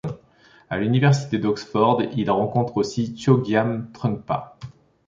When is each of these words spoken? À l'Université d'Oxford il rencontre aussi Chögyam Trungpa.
À 0.71 0.77
l'Université 0.79 1.37
d'Oxford 1.37 2.01
il 2.17 2.31
rencontre 2.31 2.75
aussi 2.77 3.15
Chögyam 3.15 3.91
Trungpa. 3.91 4.57